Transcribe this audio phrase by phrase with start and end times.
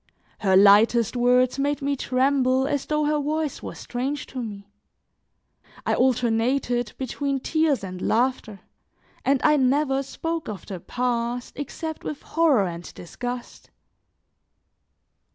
[0.39, 4.71] Her lightest words made me tremble as though her voice was strange to me;
[5.85, 8.61] I alternated between tears and laughter,
[9.23, 13.69] and I never spoke of the past except with horror and disgust.